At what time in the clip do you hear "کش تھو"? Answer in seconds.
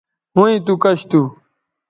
0.83-1.21